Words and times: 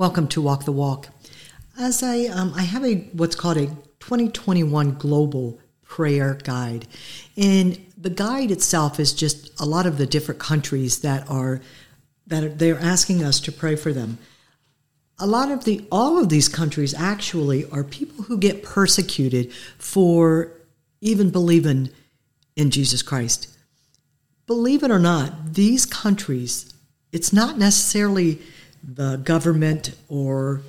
Welcome 0.00 0.28
to 0.28 0.40
Walk 0.40 0.64
the 0.64 0.72
Walk. 0.72 1.08
As 1.78 2.02
I, 2.02 2.24
um, 2.24 2.54
I 2.56 2.62
have 2.62 2.86
a 2.86 2.94
what's 3.12 3.36
called 3.36 3.58
a 3.58 3.66
2021 3.66 4.94
Global 4.94 5.60
Prayer 5.82 6.38
Guide, 6.42 6.86
and 7.36 7.78
the 7.98 8.08
guide 8.08 8.50
itself 8.50 8.98
is 8.98 9.12
just 9.12 9.60
a 9.60 9.66
lot 9.66 9.84
of 9.84 9.98
the 9.98 10.06
different 10.06 10.40
countries 10.40 11.00
that 11.00 11.28
are 11.30 11.60
that 12.28 12.44
are, 12.44 12.48
they're 12.48 12.80
asking 12.80 13.22
us 13.22 13.40
to 13.40 13.52
pray 13.52 13.76
for 13.76 13.92
them. 13.92 14.16
A 15.18 15.26
lot 15.26 15.50
of 15.50 15.64
the 15.64 15.86
all 15.92 16.18
of 16.18 16.30
these 16.30 16.48
countries 16.48 16.94
actually 16.94 17.70
are 17.70 17.84
people 17.84 18.24
who 18.24 18.38
get 18.38 18.62
persecuted 18.62 19.52
for 19.76 20.50
even 21.02 21.28
believing 21.28 21.90
in 22.56 22.70
Jesus 22.70 23.02
Christ. 23.02 23.54
Believe 24.46 24.82
it 24.82 24.90
or 24.90 24.98
not, 24.98 25.52
these 25.52 25.84
countries, 25.84 26.72
it's 27.12 27.34
not 27.34 27.58
necessarily 27.58 28.40
the 28.82 29.16
government 29.16 29.94
or 30.08 30.62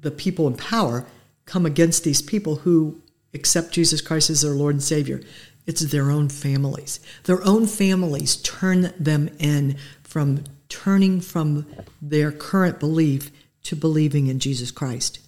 the 0.00 0.10
people 0.10 0.46
in 0.46 0.56
power 0.56 1.06
come 1.46 1.66
against 1.66 2.04
these 2.04 2.22
people 2.22 2.56
who 2.56 3.00
accept 3.34 3.72
Jesus 3.72 4.00
Christ 4.00 4.30
as 4.30 4.42
their 4.42 4.52
Lord 4.52 4.74
and 4.74 4.82
Savior. 4.82 5.20
It's 5.66 5.80
their 5.82 6.10
own 6.10 6.28
families. 6.28 7.00
Their 7.24 7.44
own 7.44 7.66
families 7.66 8.36
turn 8.36 8.92
them 8.98 9.28
in 9.38 9.76
from 10.02 10.44
turning 10.68 11.20
from 11.20 11.66
their 12.00 12.32
current 12.32 12.78
belief 12.80 13.30
to 13.64 13.76
believing 13.76 14.28
in 14.28 14.38
Jesus 14.38 14.70
Christ. 14.70 15.20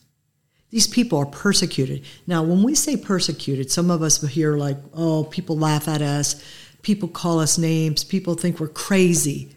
These 0.71 0.87
people 0.87 1.19
are 1.19 1.27
persecuted. 1.27 2.05
Now, 2.27 2.43
when 2.43 2.63
we 2.63 2.75
say 2.75 2.97
persecuted, 2.97 3.71
some 3.71 3.91
of 3.91 4.03
us 4.03 4.23
hear 4.23 4.57
like, 4.57 4.79
oh, 4.95 5.25
people 5.25 5.59
laugh 5.59 5.89
at 5.89 6.01
us, 6.01 6.43
people 6.83 7.09
call 7.09 7.41
us 7.41 7.59
names, 7.59 8.05
people 8.05 8.35
think 8.35 8.61
we're 8.61 8.69
crazy. 8.69 9.55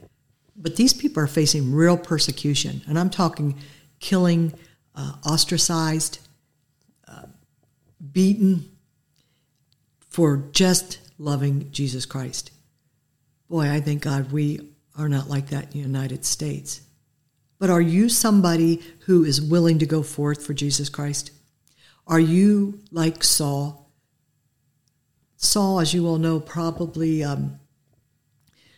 But 0.63 0.77
these 0.77 0.93
people 0.93 1.21
are 1.21 1.27
facing 1.27 1.73
real 1.73 1.97
persecution, 1.97 2.81
and 2.87 2.97
I'm 2.97 3.09
talking 3.09 3.59
killing, 3.99 4.53
uh, 4.95 5.15
ostracized, 5.25 6.19
uh, 7.05 7.23
beaten 8.13 8.71
for 10.09 10.37
just 10.53 10.99
loving 11.19 11.69
Jesus 11.71 12.05
Christ. 12.05 12.51
Boy, 13.49 13.69
I 13.69 13.81
thank 13.81 14.03
God 14.03 14.31
we 14.31 14.61
are 14.97 15.09
not 15.09 15.29
like 15.29 15.49
that 15.49 15.65
in 15.65 15.71
the 15.71 15.79
United 15.79 16.23
States. 16.23 16.81
But 17.59 17.69
are 17.69 17.81
you 17.81 18.07
somebody 18.07 18.81
who 19.05 19.25
is 19.25 19.41
willing 19.41 19.79
to 19.79 19.85
go 19.85 20.01
forth 20.01 20.45
for 20.45 20.53
Jesus 20.53 20.87
Christ? 20.87 21.31
Are 22.07 22.19
you 22.21 22.79
like 22.89 23.21
Saul? 23.21 23.89
Saul, 25.35 25.81
as 25.81 25.93
you 25.93 26.07
all 26.07 26.19
know, 26.19 26.39
probably 26.39 27.21
um, 27.21 27.59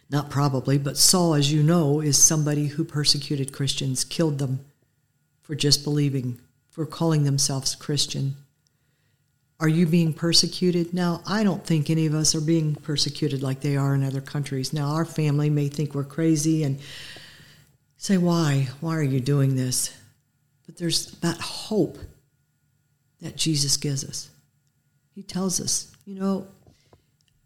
not 0.09 0.29
probably, 0.29 0.77
but 0.77 0.97
Saul, 0.97 1.33
as 1.33 1.51
you 1.51 1.63
know, 1.63 1.99
is 1.99 2.21
somebody 2.21 2.67
who 2.67 2.83
persecuted 2.83 3.51
Christians, 3.51 4.03
killed 4.03 4.37
them 4.37 4.59
for 5.41 5.55
just 5.55 5.83
believing, 5.83 6.39
for 6.69 6.85
calling 6.85 7.23
themselves 7.23 7.75
Christian. 7.75 8.35
Are 9.59 9.67
you 9.67 9.85
being 9.85 10.13
persecuted? 10.13 10.93
Now, 10.93 11.21
I 11.25 11.43
don't 11.43 11.65
think 11.65 11.89
any 11.89 12.05
of 12.05 12.13
us 12.13 12.35
are 12.35 12.41
being 12.41 12.75
persecuted 12.75 13.41
like 13.41 13.61
they 13.61 13.77
are 13.77 13.95
in 13.95 14.03
other 14.03 14.21
countries. 14.21 14.73
Now, 14.73 14.89
our 14.89 15.05
family 15.05 15.49
may 15.49 15.69
think 15.69 15.95
we're 15.95 16.03
crazy 16.03 16.63
and 16.63 16.79
say, 17.97 18.17
Why? 18.17 18.67
Why 18.81 18.97
are 18.97 19.03
you 19.03 19.19
doing 19.19 19.55
this? 19.55 19.95
But 20.65 20.77
there's 20.77 21.11
that 21.19 21.39
hope 21.39 21.97
that 23.21 23.37
Jesus 23.37 23.77
gives 23.77 24.03
us. 24.03 24.29
He 25.13 25.23
tells 25.23 25.61
us, 25.61 25.91
you 26.05 26.19
know, 26.19 26.47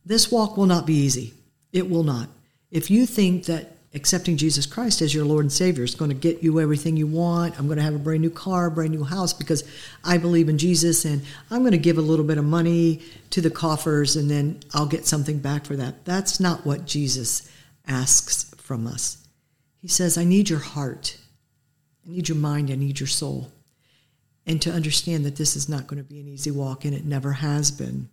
this 0.06 0.32
walk 0.32 0.58
will 0.58 0.66
not 0.66 0.88
be 0.88 0.96
easy. 0.96 1.34
It 1.72 1.90
will 1.90 2.04
not. 2.04 2.30
If 2.72 2.92
you 2.92 3.06
think 3.06 3.46
that 3.46 3.78
accepting 3.96 4.38
Jesus 4.38 4.68
Christ 4.68 5.02
as 5.02 5.14
your 5.14 5.26
Lord 5.26 5.46
and 5.46 5.52
Savior 5.52 5.84
is 5.84 5.96
going 5.96 6.10
to 6.10 6.16
get 6.16 6.44
you 6.44 6.60
everything 6.60 6.96
you 6.96 7.08
want, 7.08 7.58
I'm 7.58 7.66
going 7.66 7.78
to 7.78 7.84
have 7.84 7.96
a 7.96 8.00
brand 8.00 8.22
new 8.22 8.30
car, 8.30 8.70
brand 8.70 8.92
new 8.92 9.04
house 9.04 9.34
because 9.34 9.64
I 10.04 10.20
believe 10.20 10.48
in 10.48 10.60
Jesus 10.60 11.06
and 11.06 11.24
I'm 11.50 11.62
going 11.62 11.72
to 11.72 11.80
give 11.80 11.98
a 11.98 12.02
little 12.02 12.26
bit 12.26 12.38
of 12.38 12.46
money 12.46 13.02
to 13.32 13.42
the 13.42 13.50
coffers 13.50 14.16
and 14.16 14.30
then 14.30 14.60
I'll 14.74 14.86
get 14.86 15.08
something 15.08 15.40
back 15.40 15.66
for 15.66 15.76
that. 15.78 16.06
That's 16.06 16.40
not 16.40 16.66
what 16.66 16.86
Jesus 16.86 17.50
asks 17.88 18.54
from 18.58 18.86
us. 18.86 19.18
He 19.82 19.88
says, 19.88 20.18
I 20.18 20.24
need 20.24 20.50
your 20.50 20.60
heart. 20.60 21.18
I 22.06 22.12
need 22.12 22.30
your 22.30 22.38
mind. 22.38 22.70
I 22.70 22.76
need 22.76 23.00
your 23.00 23.08
soul. 23.08 23.52
And 24.46 24.62
to 24.62 24.72
understand 24.72 25.26
that 25.26 25.36
this 25.36 25.56
is 25.56 25.68
not 25.68 25.88
going 25.88 26.02
to 26.02 26.08
be 26.08 26.20
an 26.20 26.28
easy 26.28 26.52
walk 26.52 26.86
and 26.86 26.94
it 26.94 27.06
never 27.06 27.34
has 27.34 27.72
been. 27.72 28.10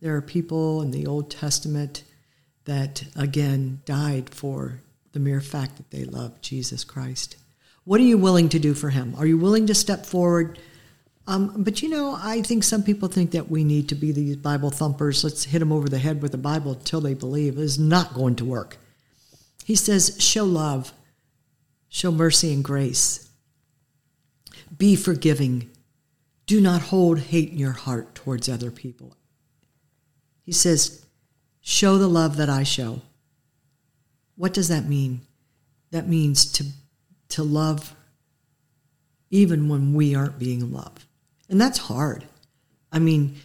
There 0.00 0.14
are 0.16 0.22
people 0.22 0.82
in 0.82 0.90
the 0.90 1.06
Old 1.06 1.30
Testament 1.30 2.04
that 2.68 3.02
again 3.16 3.80
died 3.84 4.30
for 4.30 4.80
the 5.12 5.18
mere 5.18 5.40
fact 5.40 5.76
that 5.76 5.90
they 5.90 6.04
love 6.04 6.40
Jesus 6.42 6.84
Christ. 6.84 7.36
What 7.84 8.00
are 8.00 8.04
you 8.04 8.18
willing 8.18 8.50
to 8.50 8.58
do 8.58 8.74
for 8.74 8.90
him? 8.90 9.14
Are 9.16 9.26
you 9.26 9.38
willing 9.38 9.66
to 9.66 9.74
step 9.74 10.04
forward? 10.04 10.58
Um, 11.26 11.62
but 11.62 11.82
you 11.82 11.88
know, 11.88 12.18
I 12.20 12.42
think 12.42 12.62
some 12.62 12.82
people 12.82 13.08
think 13.08 13.30
that 13.30 13.50
we 13.50 13.64
need 13.64 13.88
to 13.88 13.94
be 13.94 14.12
these 14.12 14.36
Bible 14.36 14.70
thumpers. 14.70 15.24
Let's 15.24 15.44
hit 15.44 15.58
them 15.58 15.72
over 15.72 15.88
the 15.88 15.98
head 15.98 16.20
with 16.22 16.32
the 16.32 16.38
Bible 16.38 16.72
until 16.72 17.00
they 17.00 17.14
believe. 17.14 17.58
It 17.58 17.62
is 17.62 17.78
not 17.78 18.14
going 18.14 18.36
to 18.36 18.44
work. 18.44 18.76
He 19.64 19.74
says, 19.74 20.16
show 20.18 20.44
love, 20.44 20.92
show 21.88 22.12
mercy 22.12 22.52
and 22.52 22.62
grace, 22.62 23.28
be 24.76 24.94
forgiving, 24.94 25.70
do 26.46 26.60
not 26.60 26.82
hold 26.82 27.18
hate 27.18 27.50
in 27.50 27.58
your 27.58 27.72
heart 27.72 28.14
towards 28.14 28.48
other 28.48 28.70
people. 28.70 29.16
He 30.42 30.52
says, 30.52 31.04
Show 31.60 31.98
the 31.98 32.08
love 32.08 32.36
that 32.36 32.48
I 32.48 32.62
show. 32.62 33.02
What 34.36 34.54
does 34.54 34.68
that 34.68 34.86
mean? 34.86 35.20
That 35.90 36.08
means 36.08 36.50
to, 36.52 36.64
to 37.30 37.42
love 37.42 37.94
even 39.30 39.68
when 39.68 39.94
we 39.94 40.14
aren't 40.14 40.38
being 40.38 40.72
loved. 40.72 41.04
And 41.48 41.60
that's 41.60 41.78
hard. 41.78 42.24
I 42.92 42.98
mean, 42.98 43.36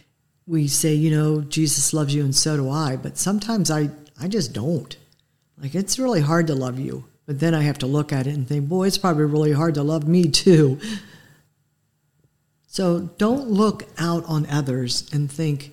we 0.46 0.68
say, 0.68 0.94
you 0.94 1.10
know, 1.10 1.40
Jesus 1.40 1.92
loves 1.92 2.14
you 2.14 2.22
and 2.22 2.34
so 2.34 2.56
do 2.56 2.70
I, 2.70 2.96
but 2.96 3.18
sometimes 3.18 3.70
I, 3.70 3.90
I 4.20 4.28
just 4.28 4.52
don't. 4.52 4.96
Like, 5.60 5.74
it's 5.74 5.98
really 5.98 6.20
hard 6.20 6.46
to 6.48 6.54
love 6.54 6.78
you. 6.78 7.04
But 7.26 7.40
then 7.40 7.54
I 7.54 7.62
have 7.62 7.78
to 7.78 7.86
look 7.86 8.12
at 8.12 8.26
it 8.26 8.34
and 8.34 8.46
think, 8.46 8.68
boy, 8.68 8.86
it's 8.86 8.98
probably 8.98 9.24
really 9.24 9.52
hard 9.52 9.74
to 9.74 9.82
love 9.82 10.06
me 10.06 10.28
too. 10.28 10.78
So 12.66 13.00
don't 13.18 13.48
look 13.48 13.84
out 13.98 14.24
on 14.26 14.46
others 14.46 15.08
and 15.12 15.30
think 15.30 15.72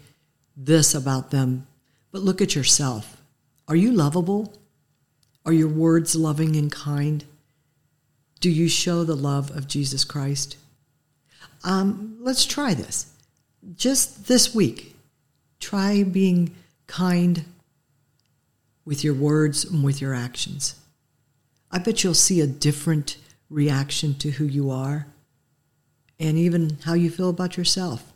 this 0.56 0.94
about 0.94 1.31
them 1.31 1.68
but 2.12 2.22
look 2.22 2.42
at 2.42 2.56
yourself. 2.56 3.22
Are 3.68 3.76
you 3.76 3.92
lovable? 3.92 4.54
Are 5.46 5.54
your 5.54 5.70
words 5.70 6.16
loving 6.16 6.56
and 6.56 6.72
kind? 6.72 7.26
Do 8.40 8.50
you 8.50 8.68
show 8.68 9.04
the 9.04 9.16
love 9.16 9.56
of 9.56 9.68
Jesus 9.68 10.04
Christ? 10.04 10.58
Um, 11.64 12.18
let's 12.20 12.46
try 12.46 12.74
this. 12.74 13.14
Just 13.76 14.28
this 14.28 14.54
week, 14.54 14.96
try 15.60 16.04
being 16.04 16.56
kind 16.88 17.46
with 18.84 19.04
your 19.04 19.14
words 19.14 19.64
and 19.64 19.84
with 19.84 20.02
your 20.02 20.14
actions. 20.14 20.76
I 21.72 21.78
bet 21.78 22.04
you'll 22.04 22.14
see 22.14 22.42
a 22.42 22.48
different 22.48 23.18
reaction 23.50 24.16
to 24.16 24.32
who 24.32 24.46
you 24.46 24.72
are 24.72 25.08
and 26.20 26.38
even 26.38 26.78
how 26.84 26.94
you 26.94 27.10
feel 27.10 27.30
about 27.30 27.58
yourself. 27.58 28.12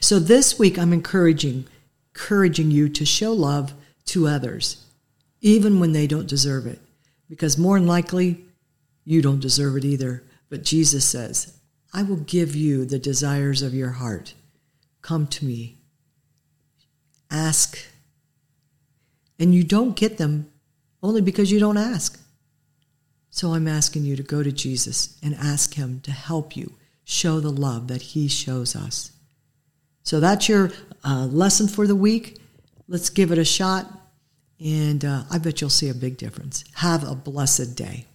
So 0.00 0.18
this 0.18 0.58
week, 0.58 0.78
I'm 0.78 0.92
encouraging 0.92 1.66
encouraging 2.16 2.70
you 2.70 2.88
to 2.88 3.04
show 3.04 3.30
love 3.30 3.74
to 4.06 4.26
others, 4.26 4.86
even 5.42 5.78
when 5.78 5.92
they 5.92 6.06
don't 6.06 6.26
deserve 6.26 6.66
it. 6.66 6.80
Because 7.28 7.58
more 7.58 7.78
than 7.78 7.86
likely, 7.86 8.42
you 9.04 9.20
don't 9.20 9.40
deserve 9.40 9.76
it 9.76 9.84
either. 9.84 10.22
But 10.48 10.64
Jesus 10.64 11.04
says, 11.04 11.58
I 11.92 12.02
will 12.02 12.16
give 12.16 12.56
you 12.56 12.86
the 12.86 12.98
desires 12.98 13.60
of 13.60 13.74
your 13.74 13.90
heart. 13.90 14.32
Come 15.02 15.26
to 15.26 15.44
me. 15.44 15.76
Ask. 17.30 17.78
And 19.38 19.54
you 19.54 19.62
don't 19.62 19.94
get 19.94 20.16
them 20.16 20.50
only 21.02 21.20
because 21.20 21.52
you 21.52 21.60
don't 21.60 21.76
ask. 21.76 22.18
So 23.28 23.52
I'm 23.52 23.68
asking 23.68 24.04
you 24.04 24.16
to 24.16 24.22
go 24.22 24.42
to 24.42 24.52
Jesus 24.52 25.18
and 25.22 25.34
ask 25.34 25.74
him 25.74 26.00
to 26.00 26.12
help 26.12 26.56
you 26.56 26.76
show 27.04 27.40
the 27.40 27.50
love 27.50 27.88
that 27.88 28.02
he 28.02 28.26
shows 28.26 28.74
us. 28.74 29.12
So 30.06 30.20
that's 30.20 30.48
your 30.48 30.70
uh, 31.02 31.26
lesson 31.26 31.66
for 31.66 31.88
the 31.88 31.96
week. 31.96 32.38
Let's 32.86 33.10
give 33.10 33.32
it 33.32 33.38
a 33.38 33.44
shot, 33.44 33.86
and 34.64 35.04
uh, 35.04 35.24
I 35.32 35.38
bet 35.38 35.60
you'll 35.60 35.68
see 35.68 35.88
a 35.88 35.94
big 35.94 36.16
difference. 36.16 36.62
Have 36.74 37.02
a 37.02 37.16
blessed 37.16 37.74
day. 37.74 38.06